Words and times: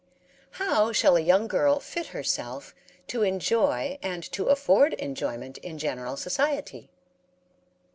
How 0.53 0.91
shall 0.91 1.15
a 1.15 1.19
young 1.19 1.47
girl 1.47 1.79
fit 1.79 2.07
herself 2.07 2.73
to 3.05 3.21
enjoy 3.21 3.99
and 4.01 4.23
to 4.31 4.45
afford 4.47 4.93
enjoyment 4.95 5.59
in 5.59 5.77
general 5.77 6.17
society? 6.17 6.89